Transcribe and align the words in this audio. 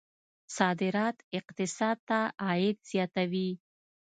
صادرات 0.57 1.17
اقتصاد 1.39 1.97
ته 2.07 2.19
عاید 2.45 2.77
زیاتوي. 2.89 3.49